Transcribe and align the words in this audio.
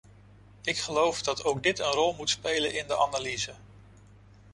Ik 0.61 0.77
geloof 0.77 1.21
dat 1.21 1.43
ook 1.43 1.63
dit 1.63 1.79
een 1.79 1.91
rol 1.91 2.13
moet 2.13 2.29
spelen 2.29 2.73
in 2.73 2.87
de 2.87 2.97
analyse. 2.97 3.53